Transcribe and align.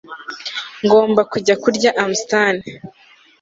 Ngomba 0.83 1.21
kujya 1.31 1.55
kurya 1.63 1.89
Amastan 2.01 2.55